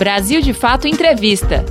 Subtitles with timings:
[0.00, 1.62] Brasil de Fato Entrevista.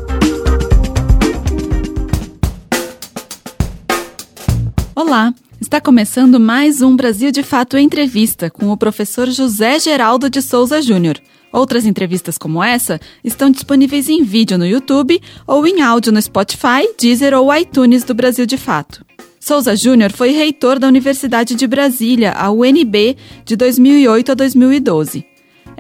[4.96, 10.44] Olá, está começando mais um Brasil de Fato Entrevista com o professor José Geraldo de
[10.44, 11.18] Souza Júnior.
[11.52, 16.88] Outras entrevistas como essa estão disponíveis em vídeo no YouTube ou em áudio no Spotify,
[17.00, 19.04] Deezer ou iTunes do Brasil de Fato.
[19.40, 25.29] Souza Júnior foi reitor da Universidade de Brasília, a UNB, de 2008 a 2012.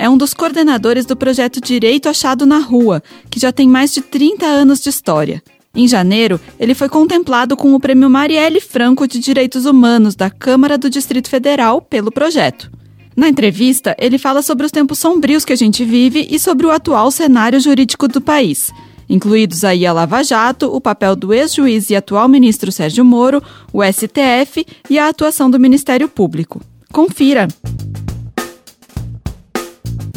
[0.01, 3.99] É um dos coordenadores do projeto Direito Achado na Rua, que já tem mais de
[3.99, 5.43] 30 anos de história.
[5.75, 10.77] Em janeiro, ele foi contemplado com o Prêmio Marielle Franco de Direitos Humanos da Câmara
[10.77, 12.71] do Distrito Federal pelo projeto.
[13.13, 16.71] Na entrevista, ele fala sobre os tempos sombrios que a gente vive e sobre o
[16.71, 18.71] atual cenário jurídico do país,
[19.09, 23.83] incluídos aí a Lava Jato, o papel do ex-juiz e atual ministro Sérgio Moro, o
[23.83, 26.61] STF e a atuação do Ministério Público.
[26.89, 27.49] Confira!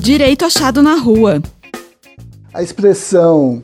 [0.02, 1.40] Direito achado na rua.
[2.52, 3.62] A expressão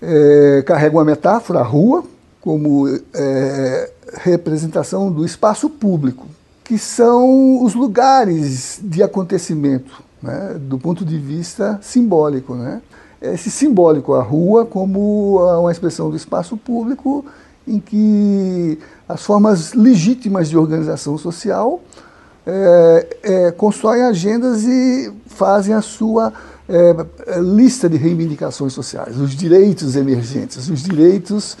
[0.00, 2.04] é, carrega uma metáfora, a rua,
[2.40, 3.90] como é,
[4.22, 6.28] representação do espaço público
[6.70, 12.54] que são os lugares de acontecimento, né, do ponto de vista simbólico.
[12.54, 12.80] Né?
[13.20, 17.24] Esse simbólico, a rua, como uma expressão do espaço público
[17.66, 21.80] em que as formas legítimas de organização social
[22.46, 26.32] é, é, constroem agendas e fazem a sua
[26.68, 31.56] é, lista de reivindicações sociais, os direitos emergentes, os direitos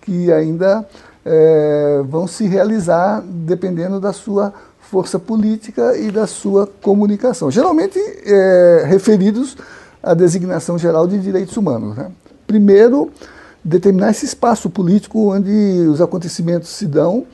[0.00, 0.86] que ainda
[1.24, 8.84] é, vão se realizar dependendo da sua força política e da sua comunicação, geralmente é,
[8.86, 9.56] referidos
[10.02, 11.96] à designação geral de direitos humanos.
[11.96, 12.10] Né?
[12.46, 13.10] Primeiro,
[13.64, 15.50] determinar esse espaço político onde
[15.90, 17.26] os acontecimentos se dão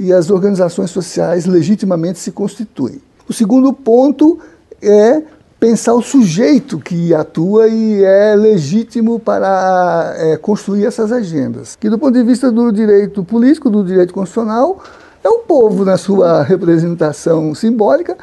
[0.00, 3.00] e as organizações sociais legitimamente se constituem.
[3.28, 4.38] O segundo ponto
[4.80, 5.22] é
[5.60, 11.76] pensar o sujeito que atua e é legítimo para é, construir essas agendas.
[11.76, 14.82] Que do ponto de vista do direito político, do direito constitucional,
[15.22, 18.16] é o povo na sua representação simbólica,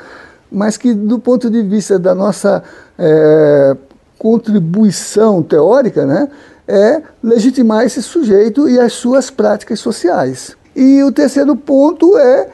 [0.52, 2.64] mas que do ponto de vista da nossa
[2.98, 3.78] é,
[4.18, 6.28] contribuição teórica, né,
[6.68, 10.58] é legitimar esse sujeito e as suas práticas sociais.
[10.78, 12.50] E o terceiro ponto é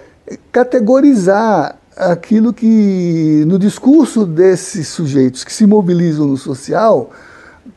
[0.49, 7.11] categorizar aquilo que no discurso desses sujeitos que se mobilizam no social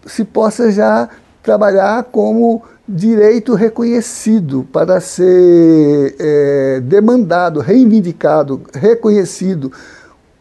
[0.06, 1.08] se possa já
[1.42, 9.72] trabalhar como direito reconhecido para ser é, demandado, reivindicado, reconhecido,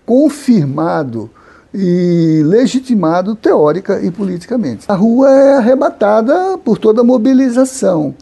[0.06, 1.32] confirmado
[1.74, 4.86] e legitimado teórica e politicamente.
[4.88, 8.14] A rua é arrebatada por toda mobilização.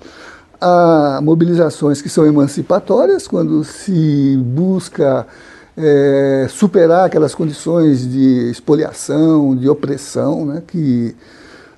[0.66, 5.28] Há mobilizações que são emancipatórias, quando se busca
[5.75, 11.13] é, superar aquelas condições de expoliação, de opressão né, que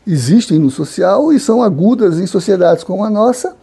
[0.06, 3.56] existem no social e são agudas em sociedades como a nossa,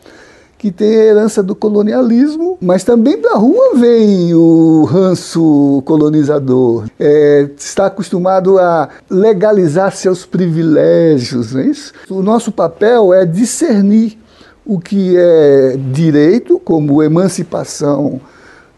[0.59, 6.87] que tem a herança do colonialismo, mas também da rua vem o ranço colonizador.
[6.99, 11.93] É, está acostumado a legalizar seus privilégios, não é isso?
[12.09, 14.22] O nosso papel é discernir
[14.64, 18.20] o que é direito, como emancipação,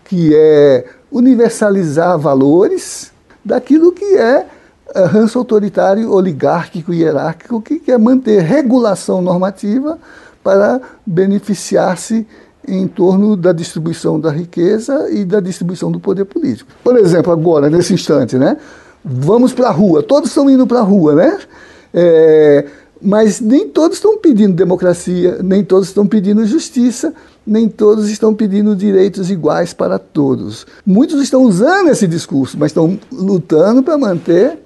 [0.05, 3.13] que é universalizar valores,
[3.45, 4.47] daquilo que é,
[4.95, 9.99] é ranço autoritário, oligárquico e hierárquico, que quer manter regulação normativa
[10.43, 12.27] para beneficiar-se
[12.67, 16.71] em torno da distribuição da riqueza e da distribuição do poder político.
[16.83, 18.57] Por exemplo, agora, nesse instante, né?
[19.05, 21.39] Vamos para a rua, todos estão indo para a rua, né?
[21.93, 22.67] É,
[23.01, 27.13] mas nem todos estão pedindo democracia, nem todos estão pedindo justiça,
[27.47, 30.67] nem todos estão pedindo direitos iguais para todos.
[30.87, 34.59] Muitos estão usando esse discurso, mas estão lutando para manter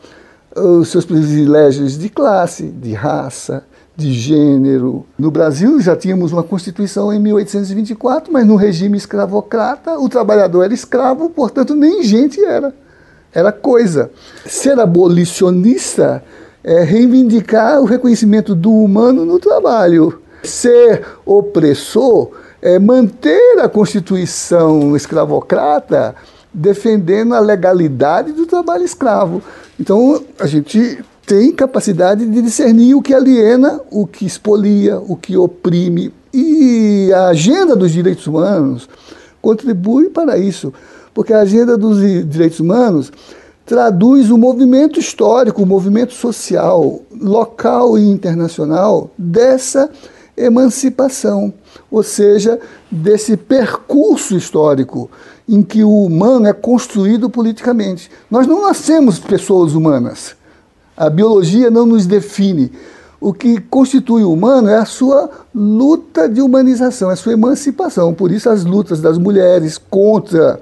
[0.55, 3.65] os seus privilégios de classe, de raça,
[3.97, 5.05] de gênero.
[5.19, 10.73] No Brasil já tínhamos uma Constituição em 1824, mas no regime escravocrata o trabalhador era
[10.73, 12.73] escravo, portanto nem gente era,
[13.33, 14.11] era coisa.
[14.47, 16.23] Ser abolicionista
[16.69, 20.21] é reivindicar o reconhecimento do humano no trabalho.
[20.43, 26.15] Ser opressor é manter a Constituição escravocrata
[26.53, 29.43] defendendo a legalidade do trabalho escravo.
[29.81, 35.39] Então, a gente tem capacidade de discernir o que aliena, o que expolia, o que
[35.39, 36.13] oprime.
[36.35, 38.91] E a agenda dos direitos humanos
[39.41, 40.75] contribui para isso,
[41.15, 43.11] porque a agenda dos direitos humanos
[43.69, 49.91] traduz o movimento histórico, o movimento social, local e internacional dessa
[50.35, 51.53] emancipação,
[51.91, 52.59] ou seja,
[52.91, 55.11] desse percurso histórico
[55.47, 58.11] em que o humano é construído politicamente.
[58.31, 60.35] Nós não nascemos pessoas humanas.
[60.97, 62.73] A biologia não nos define.
[63.21, 68.15] O que constitui o humano é a sua luta de humanização, a sua emancipação.
[68.15, 70.59] Por isso, as lutas das mulheres contra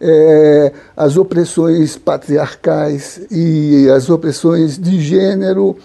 [0.00, 5.76] é, as opressões patriarcais e as opressões de gênero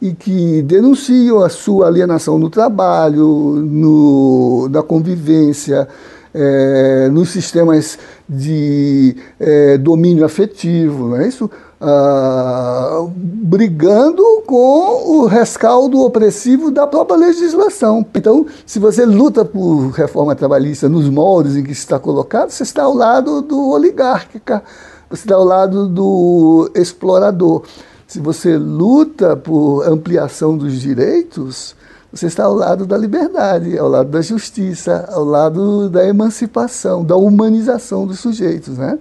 [0.00, 5.86] e que denunciam a sua alienação no trabalho, no, na convivência,
[6.34, 7.98] é, nos sistemas
[8.28, 11.48] de é, domínio afetivo, não é isso?
[11.84, 18.06] Ah, brigando com o rescaldo opressivo da própria legislação.
[18.14, 22.84] Então, se você luta por reforma trabalhista nos moldes em que está colocado, você está
[22.84, 24.62] ao lado do oligárquica,
[25.10, 27.64] você está ao lado do explorador.
[28.06, 31.74] Se você luta por ampliação dos direitos,
[32.12, 37.16] você está ao lado da liberdade, ao lado da justiça, ao lado da emancipação, da
[37.16, 39.00] humanização dos sujeitos, né?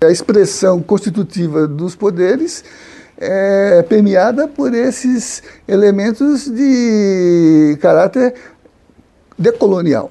[0.00, 2.62] A expressão constitutiva dos poderes
[3.16, 8.34] é permeada por esses elementos de caráter
[9.38, 10.10] decolonial.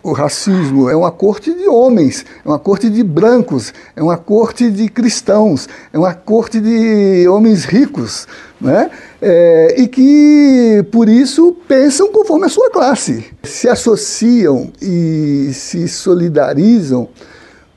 [0.00, 4.70] O racismo é uma corte de homens, é uma corte de brancos, é uma corte
[4.70, 8.26] de cristãos, é uma corte de homens ricos,
[8.60, 8.90] né?
[9.20, 17.08] É, e que, por isso, pensam conforme a sua classe, se associam e se solidarizam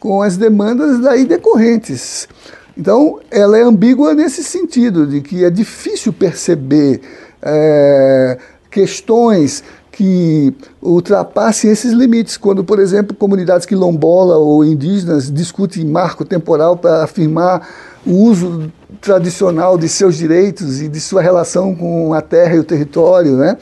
[0.02, 2.28] com as demandas daí decorrentes.
[2.76, 7.02] Então, ela é ambígua nesse sentido, de que é difícil perceber
[7.40, 8.38] é,
[8.72, 12.36] questões que ultrapassem esses limites.
[12.36, 17.70] Quando, por exemplo, comunidades quilombola ou indígenas discutem marco temporal para afirmar
[18.04, 22.64] o uso tradicional de seus direitos e de sua relação com a terra e o
[22.64, 23.56] território, né?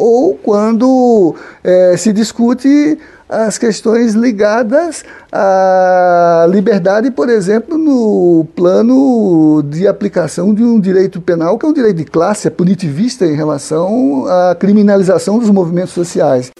[0.00, 2.98] ou quando é, se discute
[3.30, 11.56] as questões ligadas à liberdade, por exemplo, no plano de aplicação de um direito penal,
[11.56, 16.50] que é um direito de classe, é punitivista em relação à criminalização dos movimentos sociais.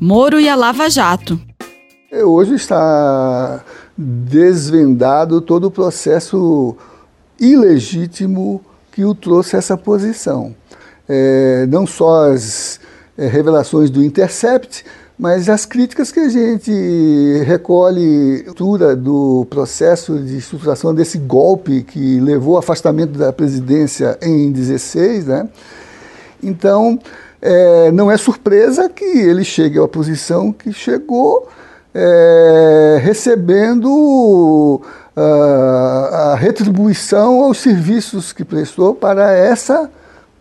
[0.00, 1.38] Moro e a Lava Jato.
[2.10, 3.62] É, hoje está
[3.98, 6.74] desvendado todo o processo
[7.38, 10.54] ilegítimo que o trouxe a essa posição.
[11.06, 12.80] É, não só as
[13.16, 14.84] é, revelações do Intercept,
[15.18, 16.70] mas as críticas que a gente
[17.46, 18.44] recolhe
[18.98, 25.48] do processo de estruturação desse golpe que levou ao afastamento da presidência em 16, né?
[26.42, 26.98] Então,
[27.40, 31.48] é, não é surpresa que ele chegue à posição que chegou,
[31.94, 34.82] é, recebendo
[35.16, 39.90] uh, a retribuição aos serviços que prestou para essa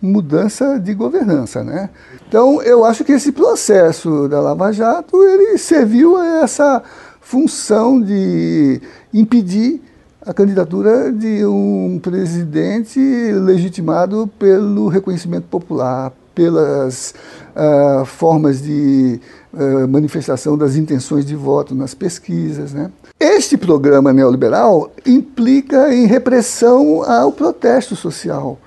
[0.01, 1.89] mudança de governança, né?
[2.27, 6.83] Então, eu acho que esse processo da Lava Jato, ele serviu a essa
[7.21, 8.81] função de
[9.13, 9.81] impedir
[10.25, 17.13] a candidatura de um presidente legitimado pelo reconhecimento popular, pelas
[17.56, 19.19] uh, formas de
[19.53, 22.74] uh, manifestação das intenções de voto nas pesquisas.
[22.74, 22.92] Né?
[23.19, 28.59] Este programa neoliberal implica em repressão ao protesto social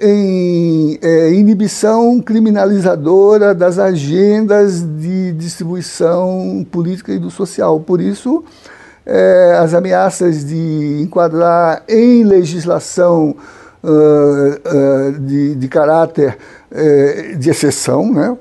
[0.00, 7.78] em é, inibição criminalizadora das agendas de distribuição política e do social.
[7.80, 8.42] Por isso,
[9.04, 13.36] é, as ameaças de enquadrar em legislação
[13.82, 16.38] uh, uh, de, de, caráter
[16.70, 18.36] uh, de exceção, né?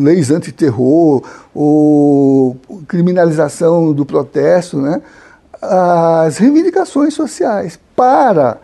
[0.00, 1.22] leis antiterror
[1.54, 2.56] ou
[2.88, 5.02] criminalização do protesto, né?
[5.60, 8.58] as reivindicações sociais para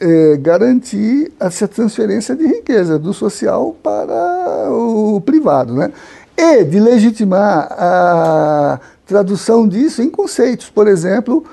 [0.00, 5.92] é, garantir essa transferência de riqueza do social para o privado, né?
[6.36, 11.44] E de legitimar a tradução disso em conceitos, por exemplo,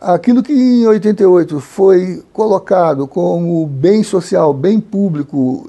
[0.00, 5.66] aquilo que em 88 foi colocado como bem social, bem público,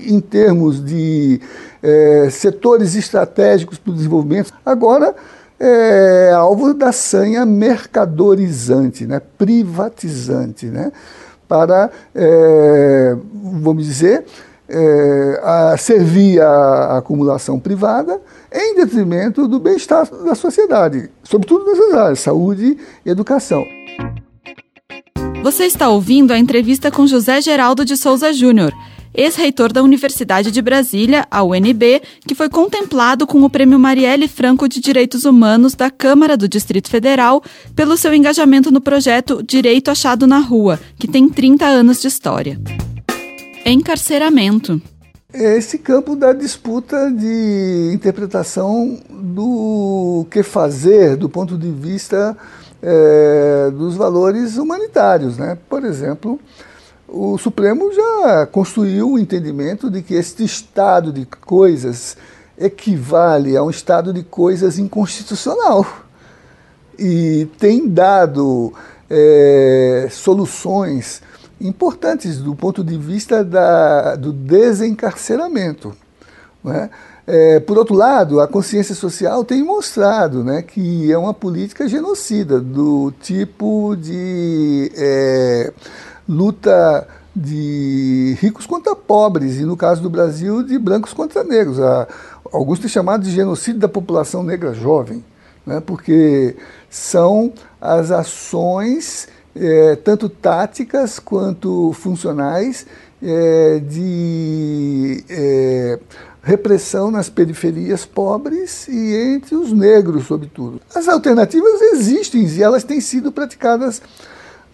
[0.00, 1.40] em termos de
[1.82, 5.14] é, setores estratégicos para o desenvolvimento, agora
[5.58, 10.66] é alvo da sanha mercadorizante, né, privatizante.
[10.66, 10.92] Né?
[11.48, 13.16] Para, é,
[13.60, 14.24] vamos dizer,
[14.68, 18.20] é, a servir a acumulação privada
[18.52, 23.64] em detrimento do bem-estar da sociedade, sobretudo nessas áreas, saúde e educação.
[25.42, 28.72] Você está ouvindo a entrevista com José Geraldo de Souza Júnior,
[29.16, 34.68] ex-reitor da Universidade de Brasília, a UNB, que foi contemplado com o Prêmio Marielle Franco
[34.68, 37.42] de Direitos Humanos da Câmara do Distrito Federal
[37.74, 42.60] pelo seu engajamento no projeto Direito Achado na Rua, que tem 30 anos de história.
[43.64, 44.80] Encarceramento.
[45.32, 52.36] É esse campo da disputa de interpretação do que fazer do ponto de vista
[52.82, 55.36] é, dos valores humanitários.
[55.36, 55.58] Né?
[55.68, 56.38] Por exemplo,
[57.08, 62.16] o Supremo já construiu o entendimento de que este estado de coisas
[62.58, 65.86] equivale a um estado de coisas inconstitucional
[66.98, 68.72] e tem dado
[69.08, 71.22] é, soluções
[71.60, 75.94] importantes do ponto de vista da, do desencarceramento.
[76.64, 76.90] Né?
[77.26, 82.60] É, por outro lado, a consciência social tem mostrado né, que é uma política genocida,
[82.60, 85.72] do tipo de é,
[86.28, 91.78] luta de ricos contra pobres, e no caso do Brasil, de brancos contra negros.
[91.78, 92.08] A,
[92.52, 95.22] alguns têm chamado de genocídio da população negra jovem,
[95.66, 96.56] né, porque
[96.88, 102.86] são as ações, é, tanto táticas quanto funcionais,
[103.22, 105.98] é, de é,
[106.42, 110.80] repressão nas periferias pobres e entre os negros, sobretudo.
[110.94, 114.00] As alternativas existem e elas têm sido praticadas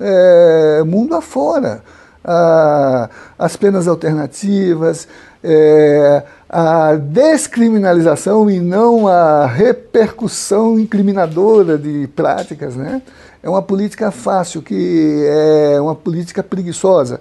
[0.03, 1.83] é, mundo afora.
[2.25, 5.09] Ah, as penas alternativas,
[5.43, 13.03] é, a descriminalização e não a repercussão incriminadora de práticas, né?
[13.43, 17.21] É uma política fácil, que é uma política preguiçosa,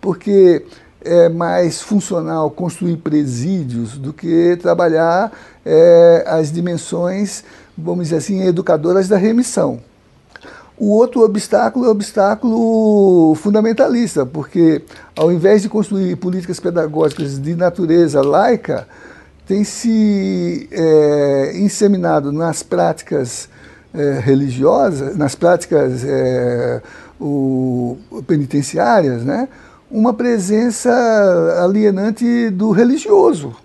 [0.00, 0.64] porque
[1.04, 5.32] é mais funcional construir presídios do que trabalhar
[5.64, 7.42] é, as dimensões,
[7.76, 9.80] vamos dizer assim, educadoras da remissão.
[10.78, 14.82] O outro obstáculo é o obstáculo fundamentalista, porque
[15.16, 18.86] ao invés de construir políticas pedagógicas de natureza laica,
[19.46, 23.48] tem se é, inseminado nas práticas
[23.94, 26.82] é, religiosas, nas práticas é,
[27.18, 29.48] o, penitenciárias, né,
[29.90, 30.92] uma presença
[31.62, 33.56] alienante do religioso,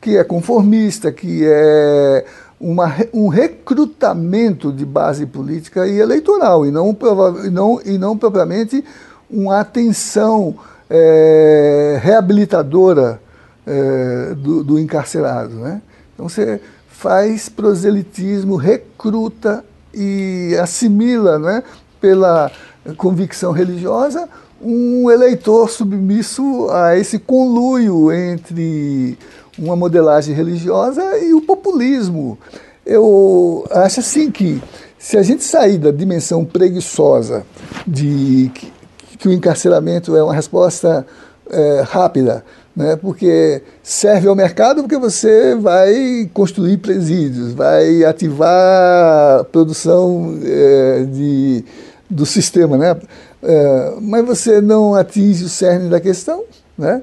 [0.00, 2.24] que é conformista, que é
[2.62, 6.96] uma, um recrutamento de base política e eleitoral, e não,
[7.44, 8.84] e não, e não propriamente
[9.28, 10.54] uma atenção
[10.88, 13.20] é, reabilitadora
[13.66, 15.54] é, do, do, encarcerado.
[15.54, 15.82] Né?
[16.14, 21.64] Então você faz proselitismo, recruta e assimila né,
[22.00, 22.50] pela
[22.96, 24.28] convicção religiosa
[24.60, 29.18] um eleitor submisso a esse conluio entre
[29.58, 32.38] uma modelagem religiosa e o populismo.
[32.84, 34.60] Eu acho assim que
[34.98, 37.44] se a gente sair da dimensão preguiçosa
[37.86, 38.72] de que,
[39.18, 41.06] que o encarceramento é uma resposta
[41.50, 42.44] é, rápida,
[42.74, 42.96] né?
[42.96, 51.64] porque serve ao mercado porque você vai construir presídios, vai ativar a produção é, de,
[52.08, 52.96] do sistema, né?
[53.42, 56.44] É, mas você não atinge o cerne da questão.
[56.78, 57.02] Né?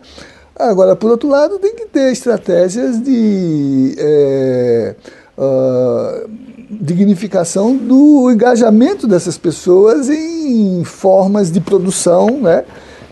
[0.60, 4.96] Agora, por outro lado, tem que ter estratégias de é,
[5.38, 6.30] uh,
[6.70, 12.66] dignificação do engajamento dessas pessoas em formas de produção né?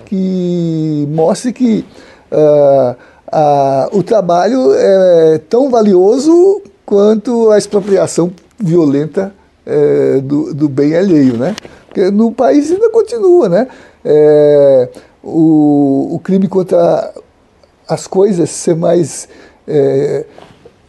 [0.05, 1.85] que mostre que
[2.33, 2.95] uh,
[3.33, 9.33] uh, o trabalho é tão valioso quanto a expropriação violenta
[9.65, 11.53] é, do, do, bem alheio, né?
[11.85, 13.67] Porque no país ainda continua, né?
[14.03, 14.89] É,
[15.21, 17.13] o, o crime contra
[17.87, 19.27] as coisas ser mais
[19.67, 20.25] é,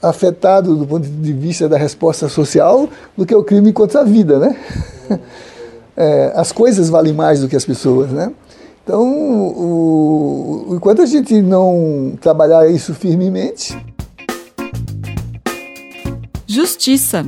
[0.03, 4.39] afetado do ponto de vista da resposta social do que o crime contra a vida,
[4.39, 4.57] né?
[6.01, 8.33] É, as coisas valem mais do que as pessoas, né?
[8.85, 13.77] Então, o, o, enquanto a gente não trabalhar isso firmemente...
[16.47, 17.27] Justiça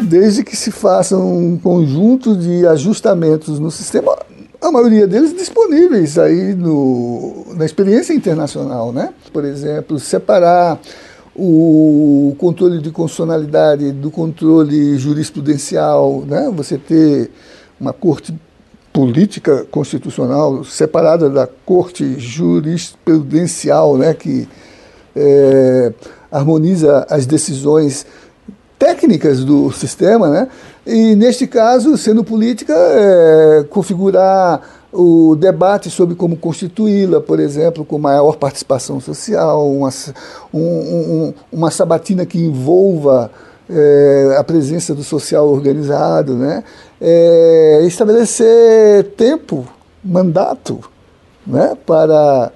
[0.00, 4.16] desde que se façam um conjunto de ajustamentos no sistema,
[4.60, 9.12] a maioria deles disponíveis aí no, na experiência internacional, né?
[9.32, 10.78] Por exemplo, separar
[11.34, 16.50] o controle de constitucionalidade do controle jurisprudencial, né?
[16.54, 17.30] Você ter
[17.78, 18.34] uma corte
[18.92, 24.14] política constitucional separada da corte jurisprudencial, né?
[24.14, 24.48] Que
[25.14, 25.92] é,
[26.30, 28.06] harmoniza as decisões
[28.78, 30.48] técnicas do sistema, né?
[30.86, 34.60] E neste caso, sendo política, é, configurar
[34.92, 39.90] o debate sobre como constituí-la, por exemplo, com maior participação social, uma,
[40.54, 43.30] um, um, uma sabatina que envolva
[43.68, 46.62] é, a presença do social organizado, né?
[47.00, 49.66] É, estabelecer tempo,
[50.04, 50.80] mandato,
[51.46, 51.76] né?
[51.84, 52.52] para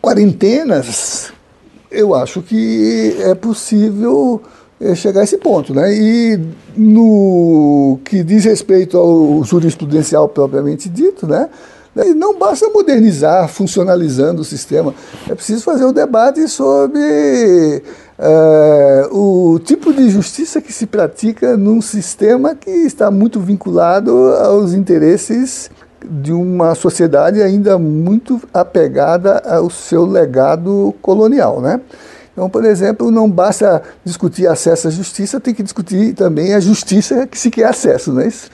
[0.00, 1.32] quarentenas.
[1.90, 4.40] Eu acho que é possível
[4.94, 5.74] chegar a esse ponto.
[5.74, 5.94] Né?
[5.94, 6.40] E
[6.76, 11.48] no que diz respeito ao jurisprudencial propriamente dito, né?
[12.16, 14.94] Não basta modernizar, funcionalizando o sistema,
[15.28, 17.82] é preciso fazer um debate sobre
[18.18, 24.72] uh, o tipo de justiça que se pratica num sistema que está muito vinculado aos
[24.72, 25.70] interesses
[26.02, 31.78] de uma sociedade ainda muito apegada ao seu legado colonial, né?
[32.32, 37.26] Então, por exemplo, não basta discutir acesso à justiça, tem que discutir também a justiça
[37.26, 38.48] que se quer acesso, não é isso?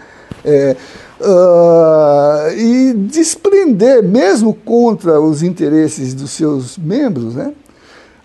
[0.45, 0.77] É,
[1.21, 7.53] uh, e desprender, mesmo contra os interesses dos seus membros, né,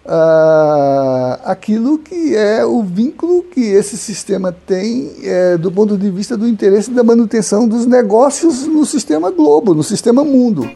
[0.05, 6.35] uh, aquilo que é o vínculo que esse sistema tem é, do ponto de vista
[6.35, 10.69] do interesse da manutenção dos negócios no sistema globo, no sistema mundo.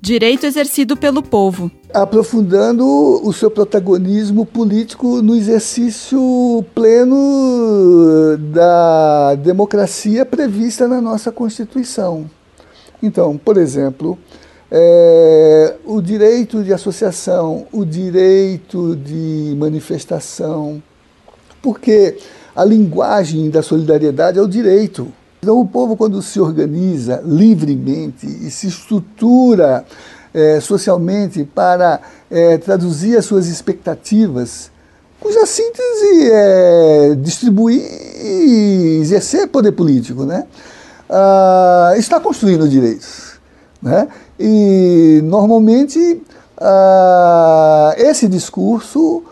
[0.00, 1.70] Direito exercido pelo povo.
[1.94, 2.86] Aprofundando
[3.22, 12.30] o seu protagonismo político no exercício pleno da democracia prevista na nossa Constituição.
[13.02, 14.18] Então, por exemplo,
[14.70, 20.82] é, o direito de associação, o direito de manifestação,
[21.60, 22.16] porque
[22.56, 25.08] a linguagem da solidariedade é o direito.
[25.42, 29.84] Então, o povo, quando se organiza livremente e se estrutura
[30.34, 34.70] é, socialmente para é, traduzir as suas expectativas,
[35.20, 40.46] cuja síntese é distribuir e exercer poder político, né?
[41.08, 43.32] Ah, está construindo direitos.
[43.82, 44.08] Né?
[44.38, 46.22] E, normalmente,
[46.58, 49.22] ah, esse discurso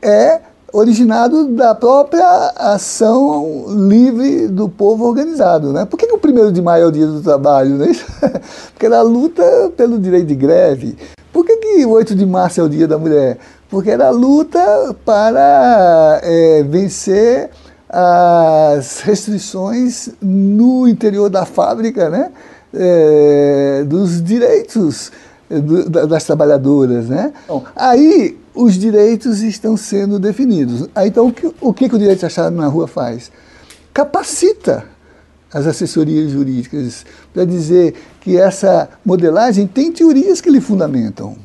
[0.00, 0.40] é
[0.74, 5.72] originado da própria ação livre do povo organizado.
[5.72, 5.84] Né?
[5.84, 7.76] Por que, que o 1 de maio é o dia do trabalho?
[7.76, 7.92] Né?
[8.74, 10.98] Porque era a luta pelo direito de greve.
[11.32, 13.38] Por que, que o 8 de março é o dia da mulher?
[13.70, 17.50] Porque era a luta para é, vencer
[17.88, 22.32] as restrições no interior da fábrica, né?
[22.76, 25.12] É, dos direitos
[26.08, 27.08] das trabalhadoras.
[27.08, 27.32] Né?
[27.44, 30.88] Então, aí os direitos estão sendo definidos.
[30.94, 33.30] Aí, então, o que, o que o direito achado na rua faz?
[33.92, 34.84] Capacita
[35.52, 41.36] as assessorias jurídicas para dizer que essa modelagem tem teorias que lhe fundamentam,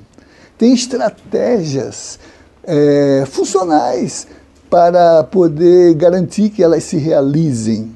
[0.57, 2.19] tem estratégias
[2.63, 4.27] é, funcionais
[4.69, 7.93] para poder garantir que elas se realizem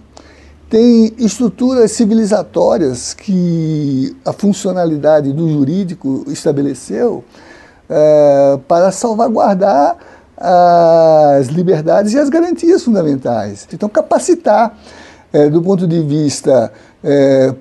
[0.74, 7.24] tem estruturas civilizatórias que a funcionalidade do jurídico estabeleceu
[7.96, 9.96] é, para salvaguardar
[10.36, 13.68] as liberdades e as garantias fundamentais.
[13.72, 14.76] Então, capacitar,
[15.32, 17.54] é, do ponto de vista é,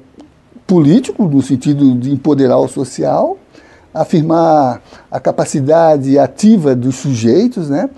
[0.67, 3.37] político, no sentido de empoderar o social,
[3.93, 7.91] afirmar a capacidade ativa dos sujeitos, né?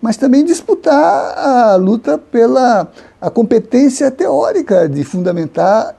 [0.00, 2.88] mas também disputar a luta pela
[3.20, 5.94] a competência teórica de fundamentar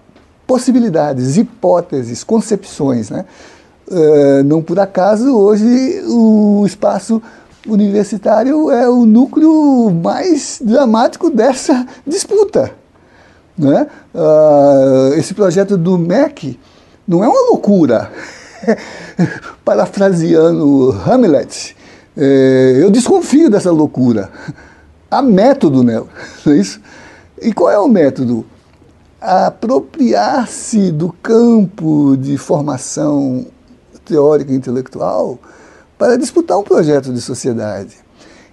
[0.47, 3.09] possibilidades, hipóteses, concepções.
[3.09, 3.25] Né?
[3.93, 7.21] Uh, não por acaso, hoje, o espaço
[7.67, 12.71] universitário é o núcleo mais dramático dessa disputa.
[13.55, 13.85] Né?
[14.13, 16.59] Uh, esse projeto do MEC
[17.07, 18.11] não é uma loucura.
[19.63, 21.75] Parafraseando Hamlet,
[22.17, 24.29] é, eu desconfio dessa loucura.
[25.09, 26.07] Há método nela,
[26.45, 26.81] não é isso?
[27.41, 28.45] E qual é o método?
[29.21, 33.45] Apropriar-se do campo de formação
[34.05, 35.39] teórica e intelectual
[35.97, 37.95] para disputar um projeto de sociedade.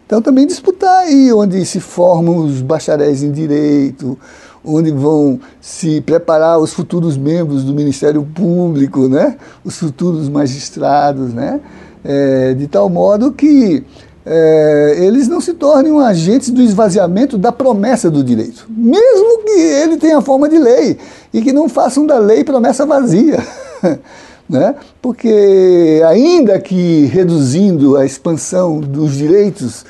[0.06, 4.18] Então, também disputar aí onde se formam os bacharéis em direito,
[4.64, 9.36] onde vão se preparar os futuros membros do Ministério Público, né?
[9.64, 11.60] os futuros magistrados, né?
[12.02, 13.84] É, de tal modo que
[14.24, 19.96] é, eles não se tornem agentes do esvaziamento da promessa do direito, mesmo que ele
[19.96, 20.96] tenha forma de lei
[21.32, 23.38] e que não façam da lei promessa vazia.
[24.50, 24.74] né?
[25.00, 29.86] Porque, ainda que reduzindo a expansão dos direitos,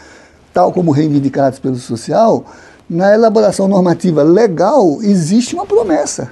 [0.52, 2.44] tal como reivindicados pelo social,
[2.88, 6.30] na elaboração normativa legal existe uma promessa.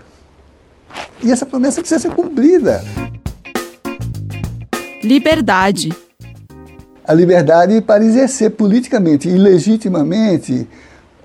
[1.22, 2.84] E essa promessa precisa ser cumprida.
[5.02, 5.90] Liberdade.
[7.06, 10.68] A liberdade para exercer politicamente e legitimamente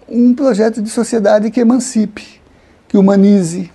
[0.07, 2.39] um projeto de sociedade que emancipe,
[2.87, 3.69] que humanize,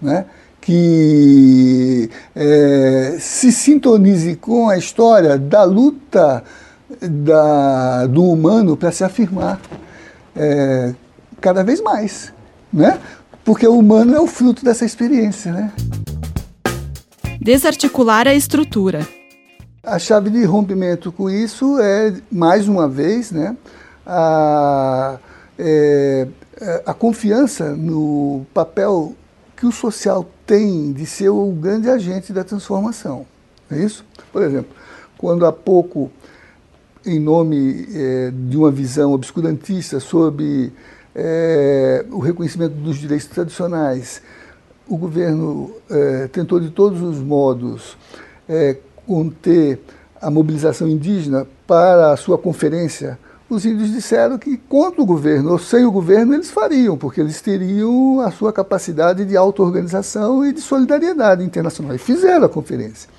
[0.00, 0.24] né?
[0.62, 6.42] Que é, se sintonize com a história da luta
[7.00, 9.60] da, do humano para se afirmar
[10.36, 10.94] é,
[11.40, 12.32] cada vez mais,
[12.72, 12.98] né?
[13.44, 15.52] porque o humano é o fruto dessa experiência.
[15.52, 15.72] Né?
[17.40, 19.06] Desarticular a estrutura.
[19.82, 23.56] A chave de rompimento com isso é, mais uma vez, né,
[24.06, 25.18] a,
[25.58, 26.28] é,
[26.86, 29.16] a confiança no papel
[29.62, 33.24] que o social tem de ser o grande agente da transformação.
[33.70, 34.04] É isso?
[34.32, 34.74] Por exemplo,
[35.16, 36.10] quando há pouco,
[37.06, 40.72] em nome é, de uma visão obscurantista sobre
[41.14, 44.20] é, o reconhecimento dos direitos tradicionais,
[44.88, 47.96] o governo é, tentou de todos os modos
[49.06, 49.78] conter
[50.20, 53.16] a mobilização indígena para a sua conferência
[53.54, 57.40] os índios disseram que contra o governo ou sem o governo eles fariam, porque eles
[57.40, 61.94] teriam a sua capacidade de auto-organização e de solidariedade internacional.
[61.94, 63.10] E fizeram a conferência.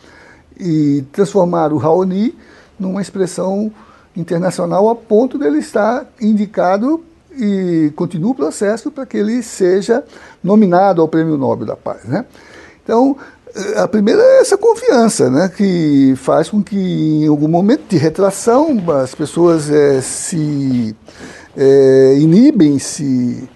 [0.59, 2.35] E transformaram o Raoni
[2.79, 3.71] numa expressão
[4.15, 7.03] internacional a ponto dele estar indicado
[7.35, 10.03] e continua o processo para que ele seja
[10.43, 12.05] nominado ao Prêmio Nobel da Paz.
[12.05, 12.25] Né?
[12.83, 13.17] Então,
[13.75, 18.77] a primeira é essa confiança, né, que faz com que em algum momento de retração
[19.01, 20.95] as pessoas é, se
[21.55, 23.47] é, inibem, se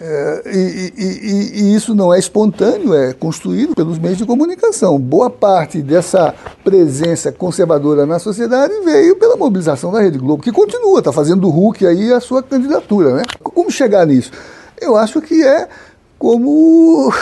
[0.00, 4.98] é, e, e, e, isso não é espontâneo, é construído pelos meios de comunicação.
[4.98, 10.98] Boa parte dessa presença conservadora na sociedade veio pela mobilização da Rede Globo, que continua,
[10.98, 13.14] está fazendo do Hulk aí a sua candidatura.
[13.14, 13.22] Né?
[13.42, 14.32] Como chegar nisso?
[14.78, 15.66] Eu acho que é
[16.18, 17.12] como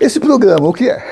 [0.00, 1.02] esse programa, o que é?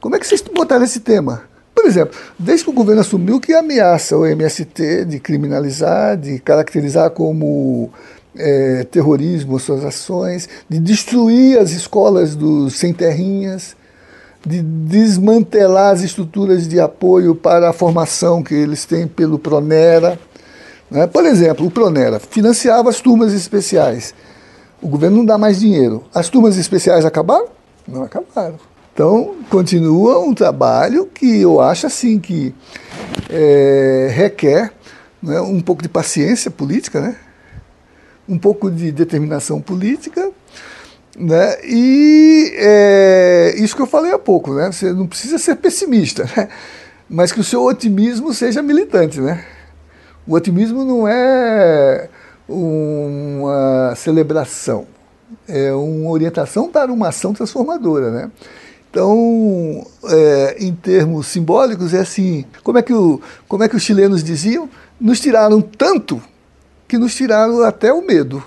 [0.00, 1.42] Como é que vocês botaram esse tema?
[1.74, 7.10] Por exemplo, desde que o governo assumiu que ameaça o MST de criminalizar, de caracterizar
[7.10, 7.90] como
[8.36, 13.74] é, terrorismo suas ações, de destruir as escolas dos sem terrinhas,
[14.44, 20.18] de desmantelar as estruturas de apoio para a formação que eles têm pelo Pronera.
[20.90, 21.06] Né?
[21.06, 24.14] Por exemplo, o Pronera financiava as turmas especiais
[24.82, 26.04] o governo não dá mais dinheiro.
[26.12, 27.46] As turmas especiais acabaram?
[27.86, 28.58] Não acabaram.
[28.92, 32.54] Então, continua um trabalho que eu acho assim que
[33.30, 34.72] é, requer
[35.22, 37.16] né, um pouco de paciência política, né?
[38.28, 40.30] um pouco de determinação política,
[41.16, 41.56] né?
[41.64, 44.70] e é, isso que eu falei há pouco, né?
[44.70, 46.48] você não precisa ser pessimista, né?
[47.08, 49.20] mas que o seu otimismo seja militante.
[49.20, 49.44] Né?
[50.26, 52.08] O otimismo não é
[52.52, 54.86] uma celebração,
[55.48, 58.30] é uma orientação para uma ação transformadora, né?
[58.90, 63.82] Então, é, em termos simbólicos, é assim: como é, que o, como é que os
[63.82, 64.68] chilenos diziam?
[65.00, 66.22] Nos tiraram tanto
[66.86, 68.44] que nos tiraram até o medo.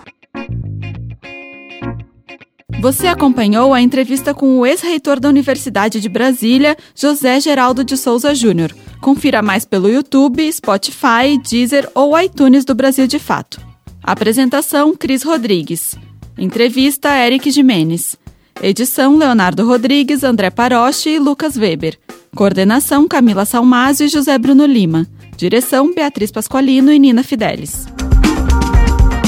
[2.80, 8.36] Você acompanhou a entrevista com o ex-reitor da Universidade de Brasília, José Geraldo de Souza
[8.36, 8.72] Júnior.
[9.02, 13.75] Confira mais pelo YouTube, Spotify, Deezer ou iTunes do Brasil de Fato.
[14.06, 15.96] Apresentação: Cris Rodrigues.
[16.38, 18.16] Entrevista: Eric Jimenez.
[18.62, 21.98] Edição: Leonardo Rodrigues, André Paroche e Lucas Weber.
[22.36, 25.08] Coordenação: Camila Salmásio e José Bruno Lima.
[25.36, 27.88] Direção: Beatriz Pasqualino e Nina Fidelis.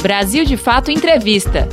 [0.04, 1.68] Brasil de Fato Entrevista.